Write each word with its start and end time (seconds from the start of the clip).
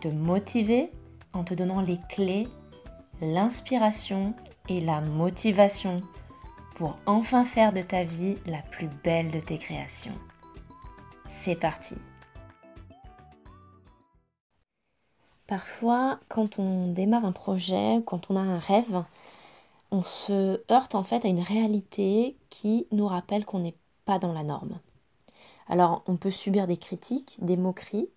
te 0.00 0.08
motiver 0.08 0.90
en 1.32 1.44
te 1.44 1.54
donnant 1.54 1.80
les 1.80 1.98
clés, 2.08 2.48
l'inspiration 3.20 4.34
et 4.68 4.80
la 4.80 5.00
motivation 5.00 6.02
pour 6.76 6.98
enfin 7.06 7.44
faire 7.44 7.72
de 7.72 7.82
ta 7.82 8.04
vie 8.04 8.36
la 8.46 8.62
plus 8.62 8.88
belle 9.02 9.30
de 9.30 9.40
tes 9.40 9.58
créations. 9.58 10.14
C'est 11.28 11.56
parti 11.56 11.96
Parfois, 15.46 16.20
quand 16.28 16.58
on 16.58 16.92
démarre 16.92 17.24
un 17.24 17.32
projet, 17.32 18.02
quand 18.04 18.30
on 18.30 18.36
a 18.36 18.40
un 18.40 18.58
rêve, 18.58 19.02
on 19.90 20.02
se 20.02 20.60
heurte 20.70 20.94
en 20.94 21.02
fait 21.02 21.24
à 21.24 21.28
une 21.28 21.40
réalité 21.40 22.36
qui 22.50 22.86
nous 22.92 23.06
rappelle 23.06 23.46
qu'on 23.46 23.60
n'est 23.60 23.76
pas 24.04 24.18
dans 24.18 24.34
la 24.34 24.42
norme. 24.42 24.78
Alors, 25.66 26.02
on 26.06 26.16
peut 26.16 26.30
subir 26.30 26.66
des 26.66 26.76
critiques, 26.76 27.38
des 27.40 27.56
moqueries, 27.56 28.08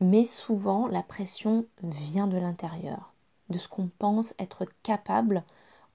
mais 0.00 0.24
souvent 0.24 0.86
la 0.88 1.02
pression 1.02 1.66
vient 1.82 2.26
de 2.26 2.36
l'intérieur, 2.36 3.12
de 3.50 3.58
ce 3.58 3.68
qu'on 3.68 3.88
pense 3.98 4.34
être 4.38 4.64
capable 4.82 5.44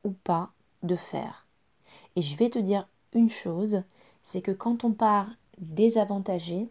ou 0.03 0.11
pas 0.11 0.51
de 0.83 0.95
faire. 0.95 1.45
Et 2.15 2.21
je 2.21 2.37
vais 2.37 2.49
te 2.49 2.59
dire 2.59 2.87
une 3.13 3.29
chose, 3.29 3.83
c'est 4.23 4.41
que 4.41 4.51
quand 4.51 4.83
on 4.83 4.91
part 4.91 5.29
désavantagé, 5.57 6.69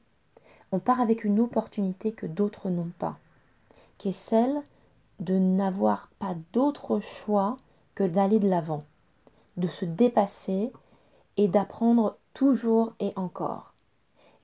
on 0.72 0.78
part 0.78 1.00
avec 1.00 1.24
une 1.24 1.40
opportunité 1.40 2.12
que 2.12 2.26
d'autres 2.26 2.70
n'ont 2.70 2.92
pas 2.98 3.18
qui 3.98 4.08
est 4.08 4.12
celle 4.12 4.62
de 5.20 5.34
n'avoir 5.34 6.08
pas 6.20 6.34
d'autre 6.52 7.00
choix 7.00 7.56
que 7.94 8.04
d'aller 8.04 8.38
de 8.38 8.48
l'avant, 8.48 8.84
de 9.56 9.66
se 9.66 9.84
dépasser 9.84 10.72
et 11.36 11.48
d'apprendre 11.48 12.16
toujours 12.32 12.94
et 13.00 13.12
encore. 13.16 13.74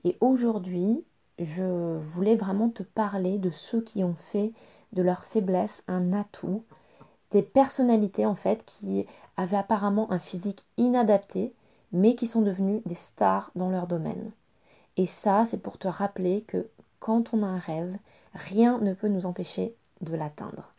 Et 0.03 0.17
aujourd'hui, 0.19 1.03
je 1.39 1.97
voulais 1.97 2.35
vraiment 2.35 2.69
te 2.69 2.83
parler 2.83 3.37
de 3.37 3.49
ceux 3.49 3.81
qui 3.81 4.03
ont 4.03 4.15
fait 4.15 4.53
de 4.93 5.01
leur 5.01 5.25
faiblesse 5.25 5.83
un 5.87 6.13
atout, 6.13 6.63
des 7.31 7.41
personnalités 7.41 8.25
en 8.25 8.35
fait 8.35 8.63
qui 8.65 9.05
avaient 9.37 9.57
apparemment 9.57 10.11
un 10.11 10.19
physique 10.19 10.65
inadapté, 10.77 11.53
mais 11.91 12.15
qui 12.15 12.27
sont 12.27 12.41
devenus 12.41 12.81
des 12.85 12.95
stars 12.95 13.51
dans 13.55 13.69
leur 13.69 13.87
domaine. 13.87 14.31
Et 14.97 15.05
ça, 15.05 15.45
c'est 15.45 15.61
pour 15.61 15.77
te 15.77 15.87
rappeler 15.87 16.41
que 16.41 16.67
quand 16.99 17.33
on 17.33 17.43
a 17.43 17.47
un 17.47 17.59
rêve, 17.59 17.97
rien 18.33 18.79
ne 18.79 18.93
peut 18.93 19.09
nous 19.09 19.25
empêcher 19.25 19.75
de 20.01 20.15
l'atteindre. 20.15 20.71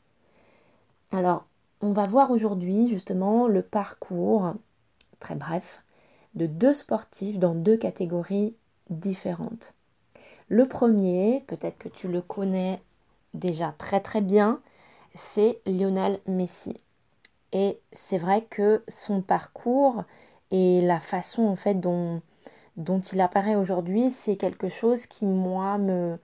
Alors, 1.12 1.44
on 1.82 1.92
va 1.92 2.06
voir 2.06 2.30
aujourd'hui 2.30 2.88
justement 2.88 3.46
le 3.46 3.62
parcours, 3.62 4.54
très 5.20 5.34
bref, 5.34 5.82
de 6.34 6.46
deux 6.46 6.74
sportifs 6.74 7.38
dans 7.38 7.54
deux 7.54 7.76
catégories 7.76 8.54
différentes. 8.90 9.75
Le 10.48 10.66
premier, 10.68 11.42
peut-être 11.46 11.78
que 11.78 11.88
tu 11.88 12.08
le 12.08 12.22
connais 12.22 12.80
déjà 13.34 13.74
très 13.78 14.00
très 14.00 14.20
bien, 14.20 14.60
c'est 15.14 15.60
Lionel 15.66 16.20
Messi. 16.26 16.76
Et 17.52 17.80
c'est 17.92 18.18
vrai 18.18 18.42
que 18.42 18.82
son 18.86 19.22
parcours 19.22 20.04
et 20.50 20.80
la 20.82 21.00
façon 21.00 21.46
en 21.46 21.56
fait 21.56 21.80
dont, 21.80 22.20
il 22.76 23.20
apparaît 23.20 23.56
aujourd'hui, 23.56 24.10
c'est 24.10 24.36
quelque 24.36 24.68
chose 24.68 25.06
qui 25.06 25.24
moi 25.24 25.78
me, 25.78 26.18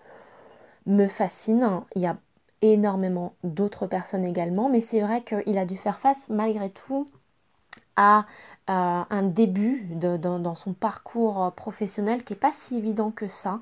fascine. 1.08 1.82
Il 1.96 2.02
y 2.02 2.06
a 2.06 2.16
énormément 2.60 3.34
d'autres 3.42 3.86
personnes 3.86 4.24
également, 4.24 4.68
mais 4.68 4.80
c'est 4.80 5.00
vrai 5.00 5.22
qu'il 5.22 5.58
a 5.58 5.64
dû 5.64 5.76
faire 5.76 5.98
face 5.98 6.28
malgré 6.28 6.70
tout 6.70 7.06
à 7.96 8.20
euh, 8.70 9.02
un 9.10 9.22
début 9.22 9.84
dans, 9.90 10.54
son 10.54 10.72
parcours 10.74 11.52
professionnel 11.56 12.22
qui 12.22 12.34
n'est 12.34 12.38
pas 12.38 12.52
si 12.52 12.76
évident 12.76 13.10
que 13.10 13.26
ça. 13.26 13.60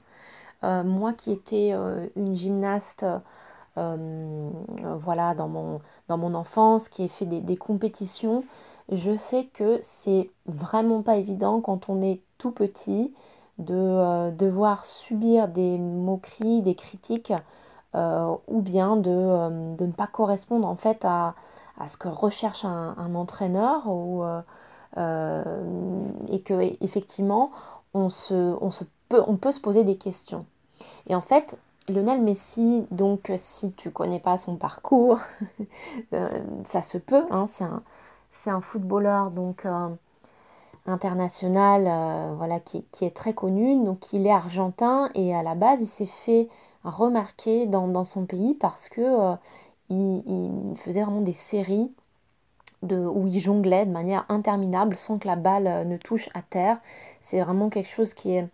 Euh, 0.65 0.85
moi 0.85 1.13
qui 1.13 1.33
étais 1.33 1.71
euh, 1.73 2.07
une 2.17 2.37
gymnaste 2.37 3.07
voilà, 3.77 5.35
dans, 5.35 5.49
mon, 5.49 5.81
dans 6.09 6.19
mon 6.19 6.35
enfance, 6.35 6.91
qui 6.91 7.03
ai 7.05 7.09
fait 7.09 7.25
des, 7.25 7.41
des 7.41 7.57
compétitions, 7.57 8.45
je 8.91 9.17
sais 9.17 9.47
que 9.55 9.79
c'est 9.81 10.31
vraiment 10.45 11.01
pas 11.01 11.17
évident 11.17 11.63
quand 11.63 11.89
on 11.89 12.03
est 12.03 12.21
tout 12.37 12.51
petit 12.51 13.15
de 13.59 13.75
euh, 13.75 14.31
devoir 14.31 14.85
subir 14.85 15.49
des 15.49 15.79
moqueries, 15.79 16.63
des 16.63 16.75
critiques, 16.75 17.33
euh, 17.95 18.35
ou 18.49 18.61
bien 18.63 18.97
euh, 19.07 19.75
de, 19.77 19.87
ne 19.87 19.93
pas 19.93 20.07
correspondre 20.07 20.67
en 20.67 20.77
fait 20.77 21.05
à, 21.05 21.35
ce 21.87 21.97
que 21.97 22.09
recherche 22.09 22.65
un, 22.65 23.15
entraîneur, 23.15 23.87
ou, 23.87 24.23
et 24.97 26.43
que 26.43 26.85
effectivement 26.85 27.51
on, 27.95 28.11
se, 28.11 28.55
on, 28.61 28.71
se 28.71 28.85
peut, 29.09 29.23
on 29.27 29.37
peut 29.37 29.53
se 29.53 29.61
poser 29.61 29.85
des 29.85 29.97
questions. 29.97 30.45
Et 31.09 31.15
en 31.15 31.21
fait, 31.21 31.59
Lionel 31.89 32.21
Messi, 32.21 32.87
donc 32.91 33.33
si 33.37 33.73
tu 33.73 33.91
connais 33.91 34.21
pas 34.21 34.39
son 34.39 34.57
parcours, 34.57 35.19
ça 36.65 36.83
se 36.83 36.99
peut, 36.99 37.25
hein, 37.31 37.47
c'est 37.47 37.65
un, 37.65 37.83
un, 38.47 38.61
footballeur 38.61 39.31
donc 39.31 39.67
international 40.87 41.85
euh, 41.87 42.35
voilà, 42.37 42.61
qui, 42.61 42.85
est 43.01 43.15
très 43.15 43.35
connu. 43.35 43.83
Donc 43.85 44.13
il 44.13 44.27
est 44.27 44.33
argentin 44.33 45.11
et 45.15 45.35
à 45.35 45.43
la 45.43 45.55
base 45.55 45.81
il 45.81 45.87
s'est 45.87 46.07
fait 46.07 46.49
remarquer 46.85 47.67
dans, 47.67 48.05
son 48.05 48.25
pays 48.25 48.55
parce 48.55 48.89
que 48.89 49.01
euh, 49.01 49.37
il, 49.91 50.77
faisait 50.77 51.03
vraiment 51.03 51.21
des 51.21 51.33
séries 51.33 51.93
de, 52.83 52.97
où 52.97 53.27
il 53.27 53.39
jonglait 53.39 53.85
de 53.85 53.91
manière 53.91 54.25
interminable 54.29 54.97
sans 54.97 55.19
que 55.19 55.27
la 55.27 55.37
balle 55.37 55.67
euh, 55.67 55.85
ne 55.85 55.97
touche 55.97 56.29
à 56.35 56.43
terre. 56.43 56.81
C'est 57.21 57.41
vraiment 57.41 57.69
quelque 57.69 57.91
chose 57.91 58.15
qui 58.15 58.33
est, 58.33 58.49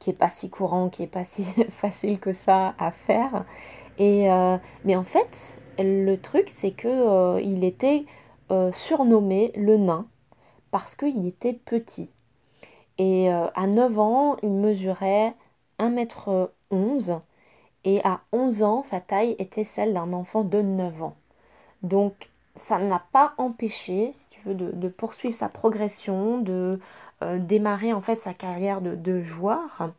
qui 0.00 0.10
est 0.10 0.14
pas 0.14 0.28
si 0.28 0.50
courant, 0.50 0.88
qui 0.88 1.04
est 1.04 1.06
pas 1.06 1.22
si 1.24 1.44
facile 1.68 2.18
que 2.18 2.32
ça 2.32 2.74
à 2.78 2.90
faire. 2.90 3.44
Et, 3.98 4.28
mais 4.84 4.96
en 4.96 5.04
fait, 5.04 5.58
le 5.78 6.16
truc 6.16 6.48
c'est 6.48 6.72
que 6.72 7.40
il 7.42 7.64
était 7.64 8.06
surnommé 8.72 9.52
le 9.54 9.76
nain 9.76 10.06
parce 10.70 10.94
qu'il 10.94 11.26
était 11.26 11.52
petit. 11.52 12.14
Et 12.98 13.32
euh, 13.32 13.46
à 13.54 13.66
9 13.66 13.98
ans, 13.98 14.36
il 14.42 14.50
mesurait 14.52 15.34
1m11 15.78 17.20
et 17.84 18.00
à 18.04 18.20
11 18.32 18.62
ans, 18.62 18.82
sa 18.82 19.00
taille 19.00 19.34
était 19.38 19.64
celle 19.64 19.94
d'un 19.94 20.12
enfant 20.12 20.44
de 20.44 20.60
9 20.60 21.02
ans. 21.02 21.16
Donc 21.82 22.28
ça 22.56 22.78
n'a 22.78 23.02
pas 23.12 23.32
empêché, 23.38 24.10
si 24.12 24.28
tu 24.28 24.40
veux, 24.42 24.54
de, 24.54 24.88
poursuivre 24.88 25.34
sa 25.34 25.48
progression, 25.48 26.38
de 26.38 26.78
euh, 27.22 27.38
démarrer 27.38 27.92
en 27.92 28.00
fait 28.00 28.16
sa 28.16 28.34
carrière 28.34 28.80
de, 28.80 29.22
joueur, 29.22 29.90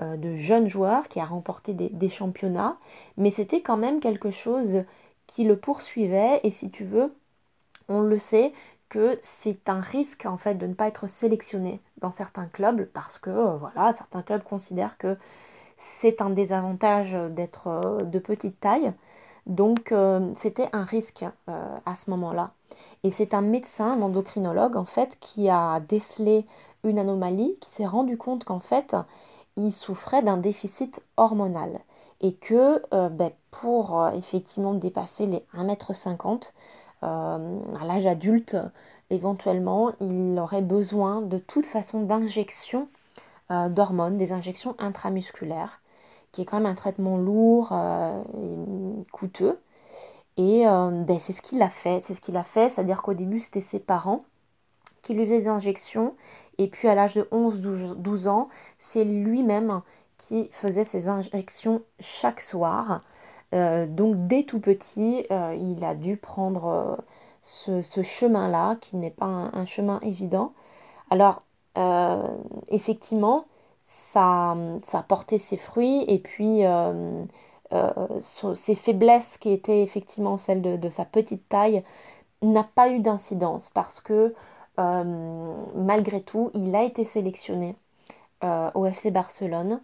euh, 0.00 0.16
de 0.16 0.34
jeune 0.34 0.68
joueur 0.68 1.08
qui 1.08 1.20
a 1.20 1.24
remporté 1.24 1.74
des, 1.74 1.88
des 1.88 2.08
championnats, 2.08 2.76
mais 3.16 3.30
c'était 3.30 3.60
quand 3.60 3.76
même 3.76 4.00
quelque 4.00 4.30
chose 4.30 4.84
qui 5.26 5.44
le 5.44 5.56
poursuivait 5.56 6.40
et 6.44 6.50
si 6.50 6.70
tu 6.70 6.84
veux, 6.84 7.14
on 7.88 8.00
le 8.00 8.18
sait, 8.18 8.52
que 8.88 9.16
c'est 9.20 9.68
un 9.68 9.80
risque 9.80 10.26
en 10.26 10.36
fait 10.36 10.54
de 10.54 10.66
ne 10.66 10.74
pas 10.74 10.88
être 10.88 11.08
sélectionné 11.08 11.80
dans 11.98 12.12
certains 12.12 12.46
clubs 12.46 12.84
parce 12.92 13.18
que 13.18 13.30
euh, 13.30 13.56
voilà, 13.56 13.92
certains 13.92 14.22
clubs 14.22 14.42
considèrent 14.42 14.96
que 14.98 15.16
c'est 15.76 16.22
un 16.22 16.30
désavantage 16.30 17.12
d'être 17.30 17.68
euh, 17.68 18.02
de 18.02 18.18
petite 18.18 18.60
taille. 18.60 18.92
Donc 19.46 19.92
euh, 19.92 20.30
c'était 20.34 20.68
un 20.72 20.84
risque 20.84 21.24
à 21.46 21.94
ce 21.94 22.10
moment-là. 22.10 22.52
Et 23.04 23.10
c'est 23.10 23.34
un 23.34 23.42
médecin, 23.42 23.92
un 23.92 24.02
endocrinologue 24.02 24.76
en 24.76 24.84
fait, 24.84 25.16
qui 25.20 25.48
a 25.48 25.80
décelé 25.80 26.44
une 26.84 26.98
anomalie, 26.98 27.56
qui 27.60 27.70
s'est 27.70 27.86
rendu 27.86 28.16
compte 28.16 28.44
qu'en 28.44 28.60
fait, 28.60 28.96
il 29.56 29.72
souffrait 29.72 30.22
d'un 30.22 30.36
déficit 30.36 31.02
hormonal 31.16 31.80
et 32.20 32.34
que 32.34 32.82
ben, 33.08 33.30
pour 33.50 34.08
effectivement 34.14 34.74
dépasser 34.74 35.26
les 35.26 35.44
1m50, 35.54 36.52
euh, 37.02 37.58
à 37.80 37.84
l'âge 37.84 38.06
adulte, 38.06 38.56
éventuellement, 39.10 39.92
il 40.00 40.38
aurait 40.38 40.62
besoin 40.62 41.20
de 41.20 41.38
toute 41.38 41.66
façon 41.66 42.02
d'injections 42.02 42.88
euh, 43.50 43.68
d'hormones, 43.68 44.16
des 44.16 44.32
injections 44.32 44.74
intramusculaires, 44.78 45.80
qui 46.36 46.42
est 46.42 46.44
quand 46.44 46.58
même 46.58 46.66
un 46.66 46.74
traitement 46.74 47.16
lourd 47.16 47.70
euh, 47.72 48.22
et 48.42 49.10
coûteux. 49.10 49.58
Et 50.36 50.64
ben, 50.64 51.18
c'est 51.18 51.32
ce 51.32 51.40
qu'il 51.40 51.62
a 51.62 51.70
fait. 51.70 52.02
C'est 52.04 52.12
ce 52.12 52.20
qu'il 52.20 52.36
a 52.36 52.44
fait, 52.44 52.68
c'est-à-dire 52.68 53.00
qu'au 53.00 53.14
début, 53.14 53.38
c'était 53.38 53.60
ses 53.60 53.80
parents 53.80 54.20
qui 55.00 55.14
lui 55.14 55.24
faisaient 55.24 55.38
des 55.40 55.48
injections. 55.48 56.14
Et 56.58 56.68
puis 56.68 56.88
à 56.88 56.94
l'âge 56.94 57.14
de 57.14 57.22
11-12 57.32 58.28
ans, 58.28 58.48
c'est 58.78 59.04
lui-même 59.04 59.80
qui 60.18 60.50
faisait 60.52 60.84
ses 60.84 61.08
injections 61.08 61.80
chaque 62.00 62.42
soir. 62.42 63.00
donc 63.52 64.26
dès 64.26 64.42
tout 64.42 64.60
petit, 64.60 65.24
il 65.30 65.82
a 65.82 65.94
dû 65.94 66.18
prendre 66.18 66.98
ce, 67.40 68.02
chemin-là, 68.02 68.76
qui 68.76 68.96
n'est 68.96 69.10
pas 69.10 69.24
un, 69.24 69.64
chemin 69.64 70.00
évident. 70.00 70.52
Alors, 71.08 71.44
effectivement, 72.68 73.46
ça, 73.86 74.56
ça 74.82 74.98
a 74.98 75.02
porté 75.02 75.38
ses 75.38 75.56
fruits 75.56 76.04
et 76.08 76.18
puis 76.18 76.62
ses 78.20 78.74
faiblesses 78.74 79.38
qui 79.38 79.50
étaient 79.50 79.82
effectivement 79.82 80.36
celles 80.36 80.80
de 80.80 80.90
sa 80.90 81.04
petite 81.04 81.48
taille 81.48 81.82
n'a 82.42 82.64
pas 82.64 82.90
eu 82.90 83.00
d'incidence 83.00 83.70
parce 83.70 84.00
que 84.00 84.34
euh, 84.78 85.54
malgré 85.74 86.20
tout, 86.22 86.50
il 86.54 86.74
a 86.74 86.82
été 86.82 87.04
sélectionné 87.04 87.76
euh, 88.44 88.70
au 88.74 88.86
FC 88.86 89.10
Barcelone. 89.10 89.80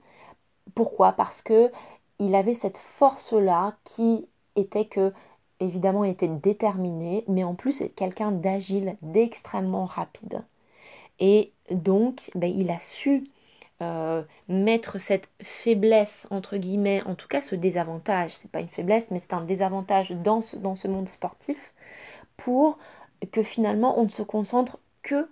Pourquoi? 0.75 1.13
Parce 1.13 1.43
que 1.43 1.71
il 2.19 2.35
avait 2.35 2.55
cette 2.55 2.79
force-là 2.79 3.75
qui 3.85 4.29
était 4.55 4.85
que, 4.85 5.13
évidemment, 5.61 6.05
il 6.05 6.11
était 6.11 6.29
déterminé, 6.29 7.25
mais 7.29 7.43
en 7.45 7.55
plus, 7.55 7.83
quelqu'un 7.97 8.33
d'agile, 8.33 8.97
d'extrêmement 9.03 9.87
rapide. 9.87 10.45
Et 11.21 11.53
donc, 11.71 12.31
ben, 12.35 12.53
il 12.55 12.71
a 12.71 12.79
su 12.79 13.25
euh, 13.83 14.23
mettre 14.49 14.99
cette 14.99 15.29
faiblesse, 15.43 16.27
entre 16.31 16.57
guillemets, 16.57 17.03
en 17.05 17.15
tout 17.15 17.29
cas 17.29 17.41
ce 17.41 17.55
désavantage, 17.55 18.35
c'est 18.35 18.51
pas 18.51 18.61
une 18.61 18.69
faiblesse, 18.69 19.11
mais 19.11 19.19
c'est 19.19 19.35
un 19.35 19.43
désavantage 19.43 20.13
dans 20.13 20.41
dans 20.59 20.75
ce 20.75 20.89
monde 20.89 21.09
sportif, 21.09 21.75
pour 22.37 22.79
que 23.33 23.43
finalement 23.43 23.99
on 23.99 24.05
ne 24.05 24.09
se 24.09 24.23
concentre 24.23 24.79
que 25.03 25.29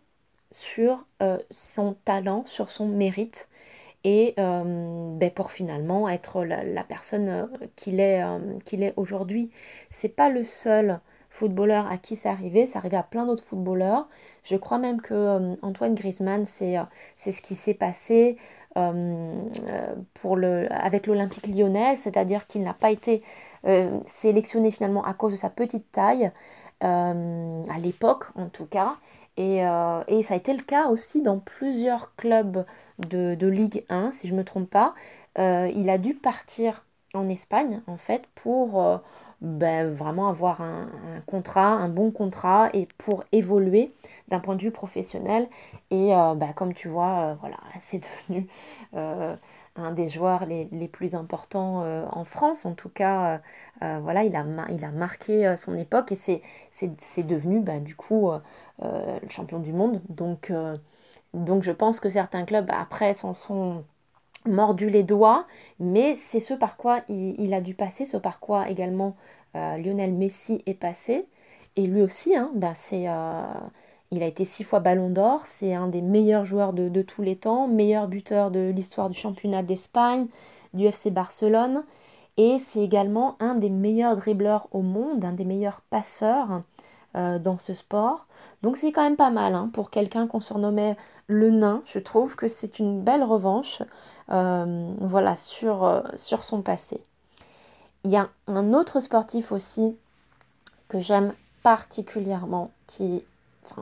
sur 0.53 1.07
euh, 1.23 1.39
son 1.51 1.95
talent, 2.05 2.45
sur 2.47 2.71
son 2.71 2.87
mérite 2.87 3.49
et 4.05 4.35
euh, 4.39 5.17
ben 5.17 5.31
pour 5.31 5.53
finalement 5.53 6.09
être 6.09 6.45
la, 6.45 6.85
personne 6.85 7.29
euh, 7.29 7.47
qu'il 7.77 8.01
est, 8.01 8.23
qu'il 8.65 8.83
est 8.83 8.95
aujourd'hui. 8.97 9.51
C'est 9.91 10.17
pas 10.17 10.29
le 10.31 10.45
seul 10.45 11.01
footballeur 11.31 11.91
à 11.91 11.97
qui 11.97 12.17
c'est 12.17 12.29
arrivé, 12.29 12.67
c'est 12.67 12.79
arrivé 12.79 12.97
à 12.97 13.03
plein 13.03 13.25
d'autres 13.25 13.45
footballeurs. 13.45 14.09
Je 14.43 14.57
crois 14.57 14.79
même 14.79 15.01
que 15.01 15.57
Antoine 15.63 15.95
Griezmann, 15.95 16.45
c'est, 16.45 16.77
c'est 17.17 17.33
ce 17.33 17.41
qui 17.41 17.55
s'est 17.55 17.75
passé 17.75 18.37
pour 18.75 20.37
le, 20.37 20.67
avec 20.71 21.07
l'Olympique 21.07 21.47
lyonnais, 21.47 21.97
c'est-à-dire 21.97 22.47
qu'il 22.47 22.63
n'a 22.63 22.75
pas 22.75 22.91
été 22.91 23.23
sélectionné 24.07 24.71
finalement 24.71 25.05
à 25.05 25.15
cause 25.15 25.33
de 25.33 25.37
sa 25.37 25.51
petite 25.51 25.91
taille, 25.93 26.33
euh, 26.83 27.63
à 27.69 27.79
l'époque 27.79 28.25
en 28.37 28.49
tout 28.49 28.65
cas. 28.65 28.97
Et, 29.37 29.67
euh, 29.67 30.03
et, 30.09 30.23
ça 30.23 30.33
a 30.35 30.37
été 30.39 30.55
le 30.55 30.63
cas 30.63 30.89
aussi 30.89 31.21
dans 31.21 31.39
plusieurs 31.39 32.15
clubs 32.17 32.65
de, 32.99 33.35
de 33.35 33.47
Ligue 33.47 33.85
1, 33.91 34.13
si 34.13 34.29
je 34.29 34.33
ne 34.33 34.39
me 34.39 34.45
trompe 34.45 34.71
pas. 34.71 34.95
Euh, 35.39 35.71
il 35.75 35.91
a 35.91 35.99
dû 35.99 36.15
partir 36.15 36.87
en 37.13 37.29
Espagne, 37.29 37.83
en 37.87 37.99
fait, 37.99 38.23
pour 38.35 39.01
ben, 39.41 39.93
vraiment 39.93 40.29
avoir 40.29 40.61
un, 40.61 40.89
un, 41.17 41.21
contrat, 41.27 41.69
un 41.69 41.89
bon 41.89 42.11
contrat, 42.11 42.71
et 42.75 42.87
pour 42.99 43.25
évoluer 43.33 43.93
d'un 44.29 44.41
point 44.41 44.57
de 44.57 44.63
vue 44.63 44.71
professionnel. 44.71 45.49
Et 45.91 46.11
ben, 46.37 46.53
comme 46.55 46.75
tu 46.75 46.89
vois, 46.89 47.35
voilà, 47.41 47.57
c'est 47.79 48.01
devenu 48.01 48.49
un 49.77 49.93
des 49.93 50.09
joueurs 50.09 50.47
les, 50.47 50.69
les 50.73 50.89
plus 50.89 51.15
importants 51.15 51.83
euh, 51.85 52.05
en 52.11 52.25
France. 52.25 52.67
En 52.67 52.75
tout 52.75 52.89
cas, 52.89 53.35
euh, 53.35 53.39
euh, 53.83 54.01
voilà, 54.01 54.25
il 54.25 54.35
a, 54.37 54.45
il 54.71 54.85
a 54.85 54.91
marqué 54.91 55.55
son 55.57 55.77
époque 55.77 56.13
et 56.13 56.17
c'est 56.17 57.23
devenu 57.23 57.61
bah, 57.61 57.81
du 57.81 57.97
coup 57.97 58.31
le 58.81 59.29
champion 59.29 59.59
du 59.61 59.73
monde. 59.73 60.03
Donc, 60.09 60.53
donc 61.35 61.63
je 61.63 61.71
pense 61.73 62.01
que 62.01 62.11
certains 62.11 62.45
clubs 62.45 62.69
après 62.71 63.15
s'en 63.15 63.35
sont 63.35 63.85
mordus 64.47 64.91
les 64.91 65.03
doigts, 65.03 65.47
mais 65.79 66.15
c'est 66.15 66.41
ce 66.41 66.55
par 66.55 66.77
quoi 66.77 67.01
il, 67.09 67.53
a 67.55 67.61
dû 67.61 67.75
passer, 67.75 68.05
ce 68.05 68.17
par 68.17 68.41
quoi 68.41 68.69
également 68.69 69.17
Lionel 69.55 70.13
Messi 70.15 70.63
est 70.67 70.75
passé. 70.75 71.27
Et 71.77 71.87
lui 71.87 72.03
aussi, 72.03 72.37
hein, 72.37 72.51
bah, 72.55 72.73
c'est 72.75 73.07
il 74.13 74.23
a 74.23 74.27
été 74.27 74.45
six 74.45 74.65
fois 74.65 74.81
ballon 74.81 75.09
d'or, 75.09 75.47
c'est 75.47 75.73
un 75.73 75.87
des 75.87 76.03
meilleurs 76.03 76.45
joueurs 76.45 76.73
de, 76.73 77.03
tous 77.03 77.23
les 77.23 77.37
temps, 77.37 77.69
meilleur 77.69 78.09
buteur 78.09 78.51
de 78.51 78.71
l'histoire 78.71 79.09
du 79.09 79.17
championnat 79.17 79.63
d'Espagne, 79.63 80.27
du 80.75 80.87
FC 80.87 81.11
Barcelone, 81.13 81.85
et 82.37 82.59
c'est 82.59 82.81
également 82.81 83.37
un 83.39 83.55
des 83.55 83.71
meilleurs 83.71 84.17
dribbleurs 84.17 84.69
au 84.73 84.83
monde, 84.83 85.25
un 85.25 85.33
des 85.33 85.45
meilleurs 85.45 85.83
passeurs 85.91 86.61
euh, 87.17 87.41
dans 87.41 87.59
ce 87.59 87.75
sport. 87.75 88.29
Donc 88.63 88.77
c'est 88.77 88.93
quand 88.93 89.03
même 89.03 89.17
pas 89.17 89.31
mal 89.31 89.57
hein, 89.57 89.69
pour 89.73 89.91
quelqu'un 89.91 90.29
qu'on 90.29 90.39
surnommait 90.39 90.97
le 91.27 91.51
nain. 91.51 91.83
Je 91.85 91.99
trouve 91.99 92.37
que 92.37 92.47
c'est 92.47 92.79
une 92.79 93.03
belle 93.03 93.25
revanche 93.25 93.83
euh, 94.31 94.95
voilà, 95.01 95.35
sur, 95.35 95.83
euh, 95.83 96.03
sur 96.15 96.45
son 96.45 96.63
passé. 96.63 97.05
Il 98.05 98.13
y 98.13 98.17
a 98.17 98.29
un 98.47 98.75
autre 98.75 99.01
sportif 99.01 99.51
aussi 99.51 99.97
que 100.87 101.01
j'aime 101.01 101.35
particulièrement 101.65 102.71
qui 102.87 103.25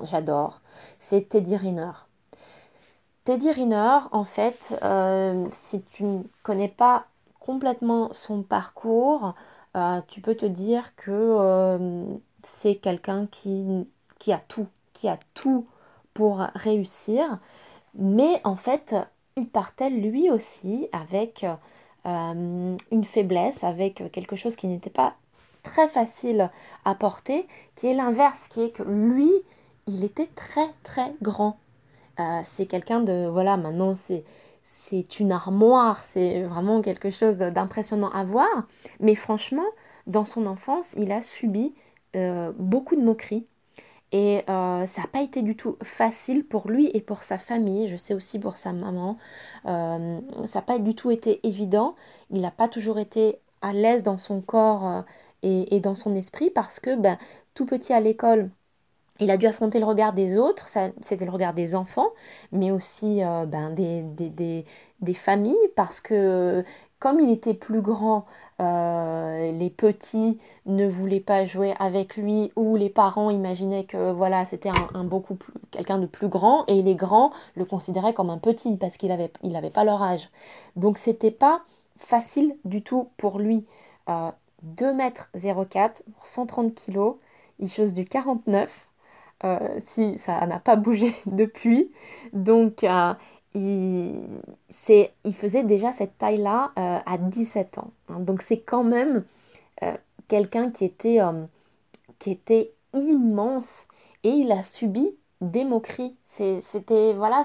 j'adore, 0.05 0.63
c'est 0.99 1.29
Teddy 1.29 1.57
Riner. 1.59 1.93
Teddy 3.25 3.53
Riner, 3.53 3.99
en 4.11 4.25
fait, 4.25 4.75
si 5.51 5.83
tu 5.83 6.05
ne 6.05 6.23
connais 6.43 6.69
pas 6.69 7.05
complètement 7.41 8.09
son 8.13 8.43
parcours, 8.43 9.35
tu 10.09 10.21
peux 10.23 10.35
te 10.35 10.47
dire 10.47 10.97
que 10.97 12.19
c'est 12.49 12.77
quelqu'un 12.77 13.27
qui, 13.31 13.87
qui 14.19 14.33
a 14.33 14.39
tout, 14.49 14.69
qui 14.93 15.09
a 15.09 15.19
tout 15.35 15.67
pour 16.15 16.39
réussir. 16.55 17.39
Mais 17.95 18.41
en 18.45 18.57
fait, 18.57 18.95
il 19.37 19.49
partait 19.49 19.91
lui 19.91 20.31
aussi 20.31 20.89
avec 20.93 21.45
une 22.05 23.05
faiblesse, 23.05 23.65
avec 23.65 24.03
quelque 24.13 24.35
chose 24.35 24.57
qui 24.57 24.67
n'était 24.67 24.91
pas 24.91 25.15
très 25.63 25.89
facile 25.89 26.51
à 26.85 26.95
porter, 26.95 27.47
qui 27.75 27.87
est 27.89 27.95
l'inverse, 27.95 28.49
qui 28.49 28.63
est 28.63 28.71
que 28.71 28.83
lui, 28.83 29.31
il 29.87 30.05
était 30.05 30.29
très 30.35 30.69
très 30.83 31.13
grand. 31.23 31.59
Euh, 32.19 32.41
c'est 32.43 32.67
quelqu'un 32.67 33.01
de 33.01 33.29
voilà 33.31 33.57
maintenant 33.57 33.95
c'est 33.95 34.25
c'est 34.63 35.21
une 35.21 35.33
armoire, 35.33 36.03
c'est 36.05 36.43
vraiment 36.43 36.83
quelque 36.83 37.11
chose 37.11 37.39
d'impressionnant 37.39 38.11
à 38.11 38.25
voir. 38.25 38.49
Mais 39.01 39.15
franchement, 39.15 39.65
dans 40.07 40.27
son 40.27 40.47
enfance, 40.47 40.95
il 40.99 41.11
a 41.11 41.23
subi 41.23 41.75
euh, 42.17 42.53
beaucoup 42.57 42.97
de 42.97 43.03
moqueries. 43.03 43.47
Et 44.13 44.43
euh, 44.49 44.87
ça 44.87 45.03
n'a 45.03 45.09
pas 45.09 45.23
été 45.23 45.43
du 45.43 45.57
tout 45.57 45.77
facile 45.83 46.45
pour 46.45 46.71
lui 46.71 46.91
et 46.95 47.01
pour 47.03 47.23
sa 47.23 47.39
famille, 47.39 47.89
je 47.89 47.97
sais 47.97 48.15
aussi 48.15 48.39
pour 48.39 48.57
sa 48.57 48.73
maman. 48.73 49.19
ça 49.65 50.59
n'a 50.59 50.63
pas 50.63 50.79
du 50.79 50.95
tout 50.95 51.11
été 51.11 51.47
évident. 51.47 51.95
Il 52.31 52.41
n'a 52.41 52.51
pas 52.51 52.69
toujours 52.69 52.99
été 52.99 53.39
à 53.63 53.73
l'aise 53.73 54.03
dans 54.03 54.19
son 54.19 54.41
corps 54.41 55.05
et, 55.43 55.77
et, 55.77 55.81
dans 55.81 55.95
son 55.95 56.15
esprit 56.15 56.51
parce 56.51 56.81
que 56.81 56.97
ben, 56.97 57.19
tout 57.55 57.67
petit 57.67 57.93
à 57.93 58.01
l'école, 58.01 58.51
il 59.21 59.31
a 59.31 59.37
dû 59.37 59.47
affronter 59.47 59.79
le 59.81 59.85
regard 59.85 60.13
des 60.13 60.39
autres, 60.39 60.69
c'était 61.01 61.25
le 61.25 61.31
regard 61.31 61.55
des 61.55 61.75
enfants, 61.75 62.11
mais 62.53 62.71
aussi 62.71 63.23
euh, 63.23 63.47
ben, 63.47 63.71
des, 63.71 64.65
familles, 65.15 65.57
parce 65.75 66.01
que 66.01 66.65
comme 66.99 67.21
il 67.21 67.31
était 67.31 67.55
plus 67.55 67.81
grand, 67.81 68.27
euh, 68.61 69.53
les 69.53 69.71
petits 69.71 70.39
ne 70.67 70.89
voulaient 70.89 71.21
pas 71.21 71.45
jouer 71.45 71.75
avec 71.79 72.17
lui, 72.17 72.53
ou 72.57 72.77
les 72.77 72.91
parents 72.91 73.31
imaginaient 73.31 73.85
que 73.85 74.11
voilà, 74.13 74.45
c'était 74.45 74.71
un, 74.95 75.05
beaucoup 75.05 75.35
plus, 75.35 75.55
quelqu'un 75.71 75.99
de 75.99 76.07
plus 76.07 76.29
grand, 76.29 76.65
et 76.67 76.83
les 76.83 76.95
grands 76.95 77.31
le 77.55 77.65
considéraient 77.65 78.15
comme 78.15 78.31
un 78.31 78.39
petit, 78.39 78.77
parce 78.77 78.97
qu'il 78.97 79.09
n'avait 79.11 79.33
il 79.43 79.55
avait 79.57 79.71
pas 79.71 79.85
leur 79.85 80.03
âge. 80.03 80.31
Donc 80.77 80.99
c'était 80.99 81.31
pas 81.31 81.63
facile 81.97 82.57
du 82.65 82.83
tout 82.83 83.09
pour 83.17 83.39
lui. 83.39 83.65
Euh, 84.09 84.31
2 84.63 84.93
mètres 84.93 85.31
04, 85.35 86.03
130 86.25 86.75
kg, 86.75 87.15
il 87.61 87.71
chose 87.71 87.95
du 87.95 88.05
49 88.05 88.88
euh, 89.45 89.81
si 89.87 90.19
ça 90.19 90.45
n'a 90.47 90.59
pas 90.59 90.77
bougé 90.77 91.15
depuis. 91.27 91.93
Donc, 92.33 92.83
euh, 92.85 93.15
il, 93.55 94.21
faisait 95.33 95.63
déjà 95.63 95.93
cette 95.93 96.19
taille-là 96.19 96.73
euh, 96.79 96.99
à 97.07 97.19
17 97.19 97.79
ans. 97.79 97.93
Hein. 98.09 98.21
Donc, 98.21 98.43
c'est 98.43 98.61
quand 98.61 98.85
même 98.85 99.25
quelqu'un 100.27 100.71
qui, 100.71 100.85
était 100.85 101.21
qui 102.19 102.33
était 102.33 102.73
immense 102.95 103.87
et 104.25 104.31
il 104.31 104.51
a 104.51 104.65
subi 104.65 105.15
des 105.41 105.65
moqueries. 105.65 106.17
C'était, 106.25 107.13
voilà, 107.13 107.45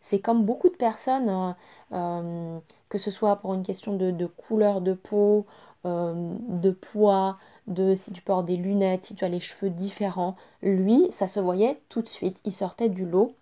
c'est 0.00 0.20
comme 0.20 0.44
beaucoup 0.44 0.68
de 0.68 0.76
personnes, 0.76 1.56
que 1.90 2.98
ce 2.98 3.10
soit 3.10 3.34
pour 3.36 3.54
une 3.54 3.64
question 3.64 3.96
de 3.96 4.26
couleur 4.26 4.80
de 4.80 4.94
peau, 4.94 5.44
de 5.84 6.70
poids, 6.70 7.36
de 7.66 7.94
si 7.94 8.12
tu 8.12 8.22
portes 8.22 8.46
des 8.46 8.56
lunettes, 8.56 9.04
si 9.04 9.14
tu 9.14 9.24
as 9.24 9.28
les 9.28 9.40
cheveux 9.40 9.70
différents. 9.70 10.36
Lui, 10.62 11.08
ça 11.10 11.26
se 11.26 11.40
voyait 11.40 11.80
tout 11.88 12.02
de 12.02 12.08
suite. 12.08 12.40
Il 12.44 12.52
sortait 12.52 12.88
du 12.88 13.04
lot. 13.04 13.34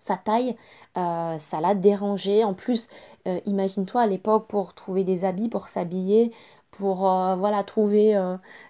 Sa 0.00 0.16
taille, 0.16 0.56
euh, 0.98 1.38
ça 1.38 1.60
l'a 1.60 1.74
dérangé. 1.74 2.44
En 2.44 2.54
plus, 2.54 2.88
euh, 3.26 3.40
imagine-toi 3.46 4.02
à 4.02 4.06
l'époque 4.06 4.46
pour 4.48 4.74
trouver 4.74 5.04
des 5.04 5.24
habits, 5.24 5.48
pour 5.48 5.68
s'habiller, 5.68 6.32
pour 6.70 7.08
euh, 7.08 7.36
voilà 7.36 7.64
trouver 7.64 8.14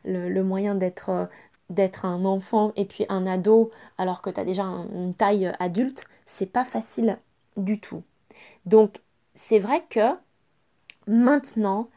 le, 0.04 0.42
moyen 0.42 0.74
d'être 0.74 1.28
d'être 1.70 2.04
un 2.04 2.26
enfant 2.26 2.72
et 2.76 2.84
puis 2.84 3.06
un 3.08 3.26
ado 3.26 3.70
alors 3.96 4.20
que 4.20 4.28
tu 4.28 4.38
as 4.38 4.44
déjà 4.44 4.64
une 4.64 5.14
taille 5.14 5.50
adulte, 5.58 6.04
c'est 6.26 6.52
pas 6.52 6.64
facile 6.64 7.18
du 7.56 7.80
tout. 7.80 8.02
Donc 8.66 9.00
c'est 9.34 9.58
vrai 9.58 9.82
que 9.88 10.14
maintenant, 11.06 11.88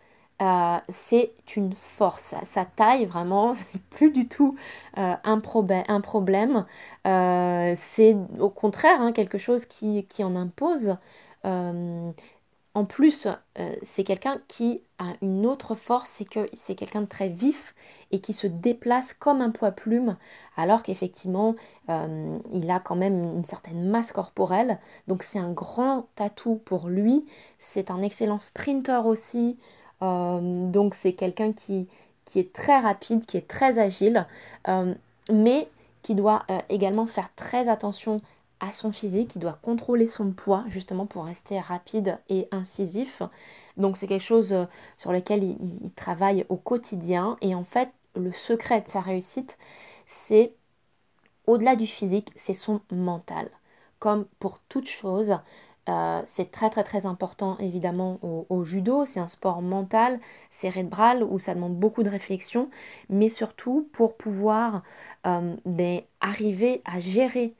euh, 0.41 0.77
c'est 0.87 1.33
une 1.55 1.73
force. 1.73 2.35
Sa 2.43 2.65
taille, 2.65 3.05
vraiment, 3.05 3.53
c'est 3.55 3.81
plus 3.89 4.11
du 4.11 4.27
tout 4.27 4.55
euh, 4.97 5.15
un, 5.23 5.39
problème. 5.39 6.65
Euh, 7.07 7.73
c'est 7.75 8.15
au 8.39 8.49
contraire 8.49 9.01
hein, 9.01 9.11
quelque 9.11 9.37
chose 9.37 9.65
qui, 9.65 10.05
qui 10.05 10.23
en 10.23 10.35
impose. 10.35 10.95
En 12.73 12.85
plus, 12.85 13.27
c'est 13.81 14.03
quelqu'un 14.03 14.39
qui 14.47 14.81
a 14.99 15.13
une 15.23 15.47
autre 15.47 15.73
force, 15.73 16.11
c'est 16.11 16.25
que 16.25 16.47
c'est 16.53 16.75
quelqu'un 16.75 17.01
de 17.01 17.07
très 17.07 17.29
vif 17.29 17.73
et 18.11 18.19
qui 18.19 18.33
se 18.33 18.45
déplace 18.45 19.13
comme 19.13 19.41
un 19.41 19.49
poids 19.49 19.71
plume, 19.71 20.15
alors 20.57 20.83
qu'effectivement, 20.83 21.55
il 21.87 22.69
a 22.69 22.79
quand 22.79 22.95
même 22.95 23.37
une 23.37 23.45
certaine 23.45 23.89
masse 23.89 24.11
corporelle. 24.11 24.77
Donc 25.07 25.23
c'est 25.23 25.39
un 25.39 25.51
grand 25.51 26.07
atout 26.19 26.61
pour 26.65 26.87
lui. 26.87 27.25
C'est 27.57 27.89
un 27.89 28.03
excellent 28.03 28.39
sprinter 28.39 29.07
aussi. 29.07 29.57
Euh, 30.01 30.69
donc 30.71 30.93
c'est 30.95 31.13
quelqu'un 31.13 31.53
qui, 31.53 31.87
est 32.35 32.53
très 32.53 32.79
rapide, 32.79 33.25
qui 33.25 33.37
est 33.37 33.47
très 33.47 33.79
agile, 33.79 34.25
mais 35.31 35.67
qui 36.03 36.15
doit 36.15 36.45
également 36.69 37.05
faire 37.05 37.33
très 37.35 37.67
attention 37.69 38.21
à 38.59 38.71
son 38.71 38.91
physique, 38.91 39.35
il 39.35 39.39
doit 39.39 39.59
contrôler 39.61 40.07
son 40.07 40.31
poids 40.31 40.65
justement 40.69 41.05
pour 41.05 41.25
rester 41.25 41.59
rapide 41.59 42.17
et 42.29 42.47
incisif. 42.51 43.21
Donc 43.77 43.97
c'est 43.97 44.07
quelque 44.07 44.23
chose 44.23 44.53
euh, 44.53 44.65
sur 44.95 45.11
lequel 45.11 45.43
il, 45.43 45.91
travaille 45.95 46.45
au 46.49 46.55
quotidien 46.55 47.37
et 47.41 47.53
en 47.53 47.63
fait 47.63 47.89
le 48.15 48.31
secret 48.31 48.81
de 48.81 48.87
sa 48.87 49.01
réussite 49.01 49.57
c'est 50.07 50.53
au-delà 51.45 51.75
du 51.75 51.87
physique, 51.87 52.31
c'est 52.35 52.53
son 52.53 52.81
mental. 52.91 53.49
Comme 53.99 54.25
pour 54.39 54.59
toute 54.69 54.87
chose, 54.87 55.37
euh, 55.89 56.21
c'est 56.27 56.51
très 56.51 56.69
très 56.69 56.83
très 56.83 57.05
important 57.05 57.57
évidemment 57.59 58.19
au, 58.49 58.63
judo, 58.63 59.05
c'est 59.05 59.19
un 59.19 59.27
sport 59.27 59.61
mental, 59.61 60.19
cérébral 60.49 61.23
où 61.23 61.39
ça 61.39 61.55
demande 61.55 61.75
beaucoup 61.75 62.03
de 62.03 62.09
réflexion, 62.09 62.69
mais 63.09 63.29
surtout 63.29 63.89
pour 63.93 64.17
pouvoir 64.17 64.83
euh, 65.25 65.55
ben, 65.65 66.01
arriver 66.21 66.81
à 66.85 66.99
gérer 66.99 67.55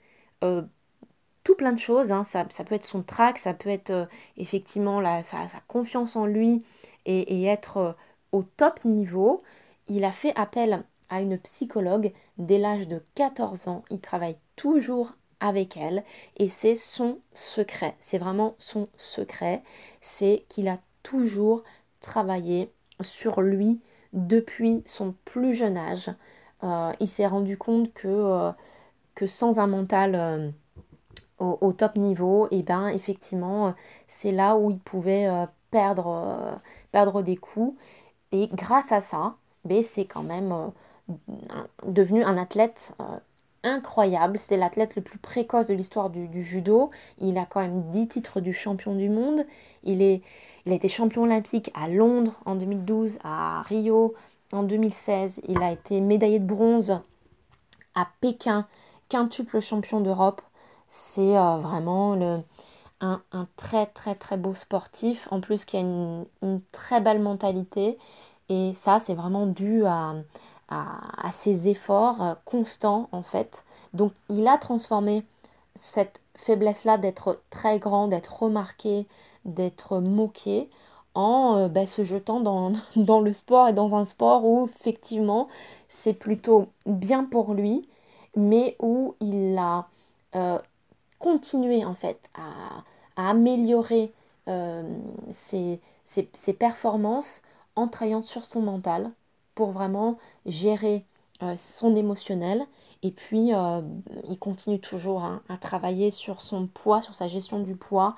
plein 1.53 1.73
de 1.73 1.79
choses. 1.79 2.11
Hein. 2.11 2.23
Ça, 2.23 2.45
peut 2.45 2.75
être 2.75 2.85
son 2.85 3.03
trac, 3.03 3.37
ça 3.37 3.53
peut 3.53 3.69
être 3.69 3.91
euh, 3.91 4.05
effectivement 4.37 5.01
sa, 5.23 5.45
confiance 5.67 6.15
en 6.15 6.25
lui 6.25 6.63
et, 7.05 7.45
être 7.45 7.77
euh, 7.77 7.91
au 8.31 8.43
top 8.43 8.83
niveau. 8.85 9.43
Il 9.87 10.03
a 10.03 10.11
fait 10.11 10.33
appel 10.35 10.83
à 11.09 11.21
une 11.21 11.37
psychologue 11.39 12.11
dès 12.37 12.57
l'âge 12.57 12.87
de 12.87 13.03
14 13.15 13.67
ans. 13.67 13.83
Il 13.89 13.99
travaille 13.99 14.37
toujours 14.55 15.13
avec 15.39 15.77
elle 15.77 16.03
et 16.37 16.49
c'est 16.49 16.75
son 16.75 17.19
secret. 17.33 17.95
C'est 17.99 18.17
vraiment 18.17 18.55
son 18.59 18.87
secret. 18.97 19.63
C'est 20.01 20.45
qu'il 20.49 20.67
a 20.67 20.77
toujours 21.03 21.63
travaillé 22.01 22.71
sur 23.01 23.41
lui 23.41 23.79
depuis 24.13 24.83
son 24.85 25.13
plus 25.25 25.53
jeune 25.53 25.77
âge. 25.77 26.11
Euh, 26.63 26.91
il 26.99 27.07
s'est 27.07 27.27
rendu 27.27 27.57
compte 27.57 27.93
que, 27.93 28.51
que 29.15 29.27
sans 29.27 29.59
un 29.59 29.67
mental 29.67 30.53
au, 31.39 31.71
top 31.73 31.95
niveau, 31.95 32.47
et 32.51 32.63
ben 32.63 32.87
effectivement, 32.87 33.73
c'est 34.07 34.31
là 34.31 34.57
où 34.57 34.71
il 34.71 34.79
pouvait 34.79 35.27
euh, 35.27 35.45
perdre, 35.71 36.07
euh, 36.07 36.55
perdre 36.91 37.21
des 37.21 37.37
coups. 37.37 37.77
Et 38.31 38.49
grâce 38.53 38.91
à 38.91 39.01
ça, 39.01 39.35
ben, 39.65 39.83
c'est 39.83 40.05
quand 40.05 40.23
même 40.23 40.51
euh, 40.51 41.27
devenu 41.85 42.23
un 42.23 42.37
athlète 42.37 42.95
incroyable. 43.67 44.39
C'était 44.39 44.57
l'athlète 44.57 44.95
le 44.95 45.01
plus 45.01 45.19
précoce 45.19 45.67
de 45.67 45.73
l'histoire 45.73 46.09
du, 46.09 46.41
judo. 46.41 46.91
Il 47.19 47.37
a 47.37 47.45
quand 47.45 47.61
même 47.61 47.89
10 47.91 48.07
titres 48.07 48.41
du 48.41 48.53
champion 48.53 48.95
du 48.95 49.09
monde. 49.09 49.45
Il, 49.83 50.01
a 50.01 50.73
été 50.73 50.87
champion 50.87 51.23
olympique 51.23 51.71
à 51.73 51.87
Londres 51.87 52.33
en 52.45 52.55
2012, 52.55 53.19
à 53.23 53.61
Rio 53.63 54.13
en 54.51 54.63
2016. 54.63 55.41
Il 55.47 55.61
a 55.61 55.71
été 55.71 56.01
médaillé 56.01 56.39
de 56.39 56.45
bronze 56.45 56.99
à 57.95 58.07
Pékin, 58.21 58.67
quintuple 59.09 59.59
champion 59.59 60.01
d'Europe. 60.01 60.41
C'est 60.87 61.37
euh, 61.37 61.57
vraiment 61.57 62.13
un, 63.01 63.21
très 63.57 63.85
très 63.87 64.15
très 64.15 64.37
beau 64.37 64.53
sportif, 64.53 65.27
en 65.31 65.41
plus 65.41 65.65
qui 65.65 65.77
a 65.77 65.81
une, 65.81 66.25
très 66.71 67.01
belle 67.01 67.21
mentalité. 67.21 67.97
Et 68.49 68.73
ça, 68.73 68.99
c'est 68.99 69.13
vraiment 69.13 69.45
dû 69.45 69.85
à, 69.85 70.15
ses 71.31 71.69
efforts 71.69 72.21
euh, 72.21 72.35
constants 72.45 73.09
en 73.11 73.21
fait. 73.21 73.63
Donc 73.93 74.11
il 74.29 74.47
a 74.47 74.57
transformé 74.57 75.23
cette 75.75 76.21
faiblesse-là 76.35 76.97
d'être 76.97 77.41
très 77.49 77.79
grand, 77.79 78.07
d'être 78.07 78.43
remarqué, 78.43 79.05
d'être 79.45 79.99
moqué, 79.99 80.69
en 81.15 81.57
euh, 81.57 81.67
ben, 81.67 81.87
se 81.87 82.03
jetant 82.03 82.39
dans, 82.39 82.73
dans, 82.95 83.21
le 83.21 83.33
sport 83.33 83.69
et 83.69 83.73
dans 83.73 83.95
un 83.95 84.05
sport 84.05 84.45
où 84.45 84.65
effectivement 84.65 85.47
c'est 85.87 86.13
plutôt 86.13 86.67
bien 86.85 87.23
pour 87.23 87.53
lui, 87.53 87.87
mais 88.35 88.75
où 88.79 89.15
il 89.21 89.57
a 89.57 89.87
continuer 91.19 91.83
en 91.83 91.93
fait 91.93 92.19
à, 92.35 92.83
améliorer 93.29 94.13
euh, 94.47 94.83
ses, 95.31 95.79
performances 96.59 97.41
en 97.75 97.87
travaillant 97.87 98.21
sur 98.21 98.45
son 98.45 98.61
mental 98.61 99.11
pour 99.57 99.71
vraiment 99.71 100.17
gérer 100.45 101.03
euh, 101.43 101.55
son 101.57 101.95
émotionnel 101.95 102.65
et 103.03 103.11
puis 103.11 103.53
euh, 103.53 103.81
il 104.29 104.39
continue 104.39 104.79
toujours 104.79 105.23
hein, 105.23 105.41
à 105.49 105.57
travailler 105.57 106.11
sur 106.11 106.41
son 106.41 106.67
poids, 106.67 107.01
sur 107.01 107.13
sa 107.13 107.27
gestion 107.27 107.59
du 107.59 107.75
poids 107.75 108.15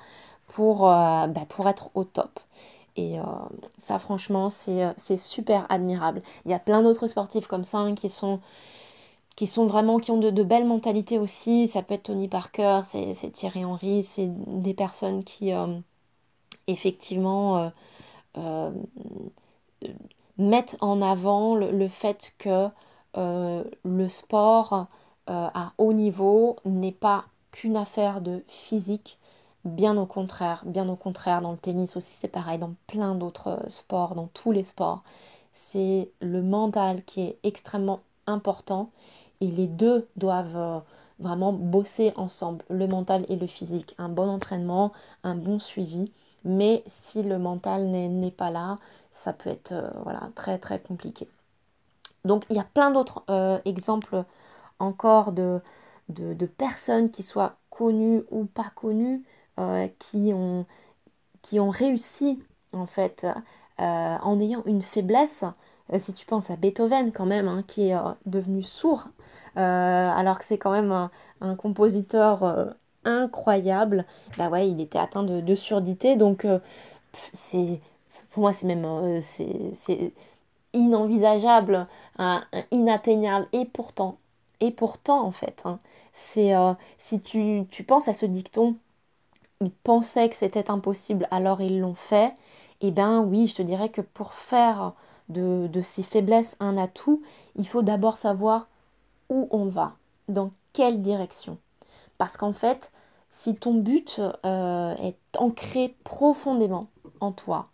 pour, 0.48 0.82
bah, 0.82 1.28
pour 1.48 1.68
être 1.68 1.92
au 1.96 2.04
top. 2.04 2.40
Et 2.96 3.18
ça 3.78 4.00
franchement 4.00 4.50
c'est 4.50 5.18
super 5.18 5.66
admirable. 5.70 6.22
Il 6.46 6.52
y 6.52 6.54
a 6.54 6.60
plein 6.60 6.82
d'autres 6.82 7.08
sportifs 7.08 7.48
comme 7.48 7.64
ça 7.64 7.78
hein, 7.78 7.96
qui 7.96 8.10
sont 8.10 8.40
qui 9.40 9.48
sont 9.48 9.68
vraiment, 9.68 10.00
qui 10.00 10.12
ont 10.12 10.18
de, 10.18 10.44
belles 10.44 10.66
mentalités 10.66 11.18
aussi. 11.18 11.70
Ça 11.70 11.82
peut 11.82 11.94
être 11.94 12.04
Tony 12.04 12.28
Parker, 12.28 12.82
c'est 12.84 13.32
Thierry 13.32 13.64
Henry, 13.64 14.04
c'est 14.04 14.28
des 14.28 14.74
personnes 14.74 15.24
qui, 15.24 15.54
euh, 15.54 15.80
effectivement, 16.68 17.58
euh, 17.58 17.70
euh, 18.38 18.72
mettent 20.40 20.78
en 20.82 21.02
avant 21.02 21.56
le, 21.56 21.88
fait 21.88 22.34
que 22.40 22.70
le 23.16 24.08
sport 24.08 24.88
à 25.28 25.74
haut 25.78 25.94
niveau 25.94 26.56
n'est 26.66 26.92
pas 26.92 27.26
qu'une 27.52 27.78
affaire 27.78 28.22
de 28.22 28.44
physique, 28.48 29.20
bien 29.66 29.98
au 29.98 30.06
contraire, 30.06 30.64
bien 30.66 30.90
au 30.90 30.96
contraire, 30.96 31.42
dans 31.42 31.52
le 31.52 31.58
tennis 31.58 31.96
aussi 31.98 32.14
c'est 32.14 32.28
pareil, 32.28 32.58
dans 32.58 32.74
plein 32.88 33.14
d'autres 33.14 33.60
sports, 33.68 34.16
dans 34.16 34.28
tous 34.28 34.52
les 34.52 34.64
sports, 34.64 35.04
c'est 35.54 36.10
le 36.22 36.42
mental 36.42 37.04
qui 37.04 37.22
est 37.22 37.38
extrêmement 37.44 38.00
important 38.28 38.92
et 39.42 39.48
les 39.48 39.68
deux 39.68 40.08
doivent 40.16 40.58
euh, 40.58 40.80
vraiment 41.20 41.54
bosser 41.54 42.14
ensemble, 42.16 42.64
le 42.70 42.88
mental 42.88 43.26
et 43.30 43.36
le 43.36 43.48
physique. 43.48 43.96
Un 43.98 44.10
bon 44.10 44.30
entraînement, 44.30 44.92
un 45.24 45.36
bon 45.36 45.60
suivi. 45.60 46.12
Mais 46.46 46.84
si 46.86 47.24
le 47.24 47.38
mental 47.40 47.88
n'est 47.88 48.32
pas 48.32 48.52
là, 48.52 48.80
ça 49.12 49.34
peut 49.34 49.50
être 49.50 49.74
euh, 49.74 49.90
voilà, 50.04 50.30
très 50.36 50.58
très 50.58 50.80
compliqué. 50.80 51.28
Donc 52.26 52.46
il 52.50 52.56
y 52.56 52.60
a 52.60 52.64
plein 52.64 52.92
d'autres 52.92 53.24
euh, 53.30 53.60
exemples 53.66 54.24
encore 54.80 55.32
de, 55.34 55.62
de, 56.10 56.46
personnes 56.46 57.10
qui 57.10 57.24
soient 57.24 57.56
connues 57.70 58.24
ou 58.32 58.46
pas 58.46 58.72
connues, 58.76 59.24
qui, 60.00 60.32
ont, 60.34 60.66
qui 61.42 61.60
ont 61.60 61.70
réussi 61.70 62.42
en 62.72 62.86
fait 62.86 63.28
en 63.78 64.40
ayant 64.40 64.64
une 64.66 64.82
faiblesse. 64.82 65.44
Si 65.98 66.14
tu 66.14 66.26
penses 66.26 66.50
à 66.50 66.56
Beethoven 66.56 67.12
quand 67.12 67.26
même, 67.26 67.50
hein, 67.50 67.64
qui 67.68 67.90
est 67.90 67.98
devenu 68.26 68.64
sourd 68.64 69.10
euh, 69.58 70.10
alors 70.16 70.40
que 70.40 70.46
c'est 70.46 70.58
quand 70.58 70.72
même 70.72 71.10
un, 71.42 71.56
compositeur 71.56 72.44
euh, 72.44 72.66
incroyable, 73.10 74.06
bah 74.38 74.50
ouais, 74.50 74.70
il 74.70 74.82
était 74.82 75.00
atteint 75.00 75.24
de, 75.24 75.56
surdité, 75.56 76.16
donc 76.16 76.46
euh, 76.46 76.60
c'est 77.34 77.82
pour 78.32 78.42
moi 78.42 78.54
c'est 78.54 78.68
même 78.68 79.22
c'est 79.22 80.14
inenvisageable, 80.74 81.88
inatteignable, 82.72 83.48
et 83.54 83.66
pourtant, 83.66 84.18
et 84.60 84.72
pourtant 84.72 85.26
en 85.26 85.32
fait, 85.32 85.62
hein, 85.66 85.80
c'est 86.14 86.54
si 86.98 87.20
tu, 87.20 87.66
penses 87.88 88.08
à 88.08 88.14
ce 88.14 88.26
dicton, 88.26 88.76
ils 89.62 89.72
pensaient 89.72 90.30
que 90.30 90.36
c'était 90.36 90.70
impossible, 90.70 91.28
alors 91.32 91.62
ils 91.62 91.80
l'ont 91.80 91.96
fait, 91.96 92.34
et 92.82 92.88
eh 92.88 92.92
ben 92.92 93.22
oui, 93.22 93.48
je 93.48 93.56
te 93.56 93.62
dirais 93.62 93.90
que 93.90 94.02
pour 94.02 94.34
faire 94.34 94.94
de 95.30 95.82
ces 95.84 96.04
faiblesses 96.04 96.56
un 96.60 96.78
atout, 96.78 97.22
il 97.56 97.68
faut 97.68 97.82
d'abord 97.82 98.18
savoir 98.18 98.68
où 99.30 99.48
on 99.52 99.66
va, 99.66 99.96
dans 100.28 100.52
quelle 100.74 101.02
direction. 101.02 101.58
Parce 102.20 102.38
qu'en 102.38 102.54
fait, 102.54 102.92
si 103.32 103.56
ton 103.56 103.74
but 103.76 104.22
euh, 104.46 104.96
est 104.98 105.18
ancré 105.38 105.96
profondément 106.04 106.90
en 107.22 107.32
toi, 107.32 107.70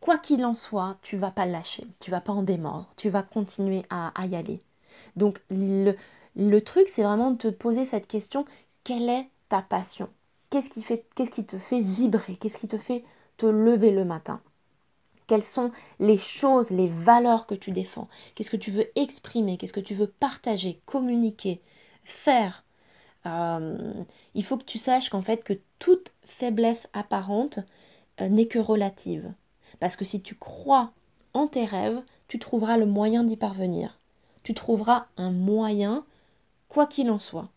quoi 0.00 0.16
qu'il 0.16 0.44
en 0.46 0.54
soit, 0.54 0.96
tu 1.02 1.16
vas 1.16 1.32
pas 1.32 1.44
lâcher, 1.44 1.86
tu 2.00 2.10
vas 2.10 2.20
pas 2.20 2.32
en 2.32 2.42
démordre, 2.42 2.88
tu 2.96 3.10
vas 3.10 3.22
continuer 3.22 3.82
à, 3.90 4.12
y 4.26 4.36
aller. 4.36 4.60
Donc 5.16 5.42
le, 5.50 5.94
le 6.36 6.60
truc, 6.60 6.88
c'est 6.88 7.02
vraiment 7.02 7.32
de 7.32 7.36
te 7.36 7.48
poser 7.48 7.84
cette 7.84 8.06
question, 8.06 8.46
quelle 8.84 9.08
est 9.08 9.28
ta 9.48 9.60
passion? 9.60 10.08
Qu'est-ce 10.50 10.70
qui, 10.70 10.84
qu'est-ce 11.16 11.30
qui 11.30 11.44
te 11.44 11.58
fait 11.58 11.80
vibrer? 11.80 12.36
Qu'est-ce 12.36 12.58
qui 12.58 12.68
te 12.68 12.78
fait 12.78 13.04
te 13.38 13.46
lever 13.46 13.90
le 13.90 14.04
matin? 14.04 14.40
Quelles 15.26 15.42
sont 15.42 15.72
les 15.98 16.18
choses, 16.18 16.70
les 16.70 16.86
valeurs 16.86 17.46
que 17.46 17.54
tu 17.54 17.72
défends? 17.72 18.08
Qu'est-ce 18.34 18.50
que 18.50 18.56
tu 18.56 18.70
veux 18.70 18.86
exprimer? 18.94 19.56
Qu'est-ce 19.56 19.72
que 19.72 19.80
tu 19.80 19.94
veux 19.94 20.06
partager, 20.06 20.80
communiquer, 20.86 21.60
faire? 22.04 22.63
Il 23.24 24.44
faut 24.44 24.56
que 24.56 24.64
tu 24.64 24.78
saches 24.78 25.08
qu'en 25.08 25.22
fait 25.22 25.42
que 25.42 25.54
toute 25.78 26.12
faiblesse 26.24 26.88
apparente 26.92 27.60
euh, 28.20 28.28
n'est 28.28 28.46
que 28.46 28.58
relative. 28.58 29.32
Parce 29.80 29.96
que 29.96 30.04
si 30.04 30.20
tu 30.20 30.34
crois 30.34 30.92
en 31.32 31.46
tes 31.46 31.64
rêves, 31.64 32.02
tu 32.28 32.38
trouveras 32.38 32.76
le 32.76 32.86
moyen 32.86 33.24
d'y 33.24 33.36
parvenir. 33.36 33.98
Tu 34.42 34.54
trouveras 34.54 35.06
un 35.16 35.30
moyen, 35.30 36.04
quoi 36.68 36.86
qu'il 36.86 37.10
en 37.10 37.18
soit. 37.18 37.48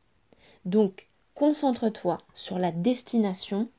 Donc, 0.66 1.08
concentre-toi 1.36 2.20
sur 2.34 2.60
la 2.60 2.72
destination. 2.72 3.70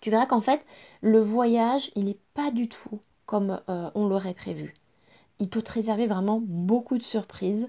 Tu 0.00 0.10
verras 0.10 0.26
qu'en 0.26 0.40
fait, 0.40 0.64
le 1.00 1.18
voyage, 1.18 1.90
il 1.94 2.04
n'est 2.04 2.18
pas 2.34 2.50
du 2.50 2.68
tout 2.68 3.00
comme 3.26 3.60
euh, 3.68 3.90
on 3.94 4.06
l'aurait 4.06 4.34
prévu. 4.34 4.74
Il 5.40 5.48
peut 5.48 5.62
te 5.62 5.72
réserver 5.72 6.06
vraiment 6.06 6.40
beaucoup 6.42 6.96
de 6.96 7.02
surprises. 7.02 7.68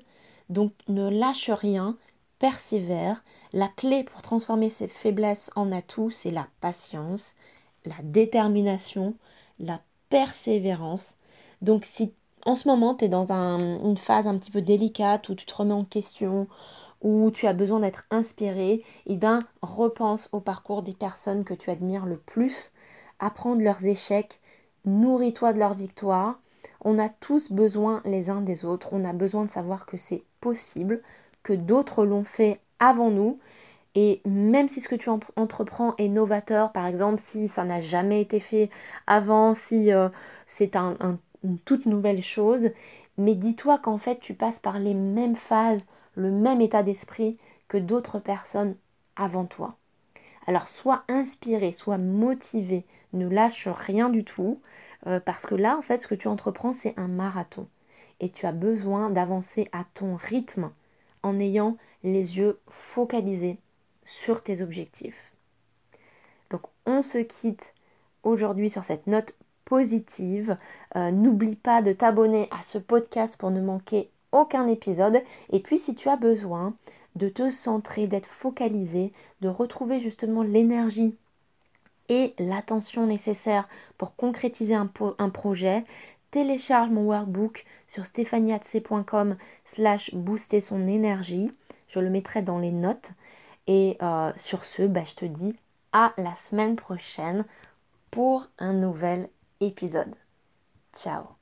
Donc 0.50 0.74
ne 0.88 1.10
lâche 1.10 1.50
rien, 1.50 1.98
persévère. 2.40 3.24
La 3.54 3.68
clé 3.68 4.04
pour 4.04 4.22
transformer 4.22 4.70
ses 4.70 4.88
faiblesses 4.88 5.52
en 5.56 5.72
atouts, 5.72 6.10
c'est 6.10 6.32
la 6.32 6.48
patience, 6.62 7.36
la 7.86 7.96
détermination, 8.04 9.16
la 9.60 9.82
persévérance. 10.10 11.16
Donc 11.62 11.86
si 11.86 12.14
en 12.46 12.56
ce 12.56 12.68
moment 12.68 12.96
tu 12.96 13.06
es 13.06 13.10
dans 13.10 13.32
une 13.32 13.98
phase 13.98 14.28
un 14.28 14.38
petit 14.38 14.52
peu 14.52 14.62
délicate 14.62 15.30
où 15.30 15.36
tu 15.36 15.46
te 15.46 15.54
remets 15.54 15.74
en 15.74 15.84
question, 15.84 16.48
où 17.02 17.32
tu 17.32 17.48
as 17.48 17.54
besoin 17.54 17.80
d'être 17.80 18.06
inspiré, 18.12 18.84
eh 19.06 19.18
bien 19.18 19.40
repense 19.62 20.30
au 20.32 20.40
parcours 20.40 20.84
des 20.84 20.94
personnes 20.94 21.44
que 21.44 21.54
tu 21.54 21.70
admires 21.70 22.06
le 22.06 22.18
plus, 22.18 22.72
apprends 23.20 23.56
de 23.56 23.64
leurs 23.64 23.86
échecs, 23.86 24.40
nourris-toi 24.86 25.54
de 25.54 25.60
leur 25.60 25.74
victoire. 25.74 26.40
On 26.82 27.00
a 27.00 27.10
tous 27.10 27.52
besoin 27.52 28.02
les 28.06 28.30
uns 28.30 28.42
des 28.42 28.66
autres, 28.66 28.90
on 28.92 29.06
a 29.06 29.14
besoin 29.14 29.46
de 29.46 29.52
savoir 29.52 29.86
que 29.86 29.98
c'est 29.98 30.24
possible, 30.42 31.02
que 31.44 31.54
d'autres 31.54 32.06
l'ont 32.06 32.24
fait 32.24 32.60
avant 32.80 33.12
nous. 33.12 33.40
Et 33.96 34.22
même 34.26 34.68
si 34.68 34.82
ce 34.82 34.88
que 34.88 34.96
tu 34.96 35.10
entreprends 35.36 35.96
est 35.98 36.10
novateur, 36.10 36.72
par 36.72 36.86
exemple, 36.86 37.22
si 37.24 37.48
ça 37.48 37.64
n'a 37.64 37.82
jamais 37.82 38.22
été 38.22 38.40
fait 38.40 38.70
avant, 39.08 39.56
si 39.56 39.92
euh, 39.92 40.10
c'est 40.46 40.76
une 40.76 41.18
toute 41.66 41.86
nouvelle 41.86 42.22
chose, 42.22 42.70
mais 43.18 43.36
dis-toi 43.36 43.80
qu'en 43.80 43.98
fait 43.98 44.20
tu 44.20 44.34
passes 44.34 44.60
par 44.60 44.80
les 44.80 44.94
mêmes 44.94 45.36
phases, 45.36 45.86
le 46.16 46.32
même 46.32 46.62
état 46.62 46.84
d'esprit 46.84 47.38
que 47.68 47.78
d'autres 47.78 48.20
personnes 48.20 48.76
avant 49.16 49.46
toi. 49.46 49.76
Alors 50.48 50.70
sois 50.70 51.04
inspiré, 51.08 51.72
sois 51.72 51.98
motivé, 51.98 52.86
ne 53.14 53.28
lâche 53.28 53.68
rien 53.68 54.10
du 54.10 54.24
tout, 54.24 54.62
euh, 55.08 55.20
parce 55.20 55.46
que 55.46 55.56
là, 55.56 55.78
en 55.78 55.82
fait, 55.82 55.98
ce 56.00 56.08
que 56.08 56.16
tu 56.16 56.28
entreprends, 56.28 56.74
c'est 56.74 56.98
un 56.98 57.08
marathon. 57.08 57.68
Et 58.20 58.30
tu 58.30 58.46
as 58.46 58.52
besoin 58.52 59.10
d'avancer 59.10 59.70
à 59.72 59.86
ton 59.94 60.16
rythme 60.16 60.72
en 61.24 61.40
ayant 61.40 61.78
les 62.04 62.38
yeux 62.38 62.60
focalisés 62.70 63.58
sur 64.06 64.42
tes 64.42 64.62
objectifs. 64.62 65.32
Donc 66.50 66.62
on 66.86 67.02
se 67.02 67.20
quitte 67.20 67.74
aujourd'hui 68.24 68.70
sur 68.70 68.84
cette 68.84 69.08
note 69.08 69.36
positive. 69.66 70.58
Euh, 70.96 71.12
n'oublie 71.12 71.56
pas 71.56 71.82
de 71.82 71.94
t'abonner 71.94 72.48
à 72.52 72.62
ce 72.64 72.78
podcast 72.78 73.38
pour 73.38 73.52
ne 73.52 73.62
manquer 73.62 74.10
aucun 74.32 74.68
épisode. 74.68 75.22
Et 75.52 75.60
puis 75.60 75.78
si 75.78 75.96
tu 75.96 76.10
as 76.10 76.16
besoin 76.16 76.74
de 77.16 77.30
te 77.30 77.50
centrer, 77.50 78.08
d'être 78.08 78.26
focalisé, 78.28 79.12
de 79.42 79.50
retrouver 79.50 80.00
justement 80.00 80.44
l'énergie 80.44 81.16
et 82.10 82.34
l'attention 82.40 83.06
nécessaire 83.06 83.68
pour 83.98 84.16
concrétiser 84.16 84.74
un, 84.74 84.90
un, 85.20 85.30
projet, 85.30 85.84
télécharge 86.32 86.90
mon 86.90 87.06
workbook 87.06 87.66
sur 87.88 88.06
stéphaniatc.com 88.06 89.38
slash 89.66 90.14
booster 90.14 90.62
son 90.62 90.88
énergie. 90.88 91.52
Je 91.88 92.00
le 92.00 92.10
mettrai 92.10 92.42
dans 92.42 92.60
les 92.60 92.72
notes. 92.72 93.12
Et 93.68 93.98
euh, 94.02 94.32
sur 94.36 94.66
ce, 94.66 94.84
bah, 94.84 95.04
je 95.04 95.14
te 95.14 95.26
dis 95.26 95.56
à 95.92 96.14
la 96.18 96.36
semaine 96.36 96.76
prochaine 96.76 97.46
pour 98.12 98.48
un 98.58 98.74
nouvel 98.74 99.30
épisode. 99.60 100.16
Ciao 100.96 101.39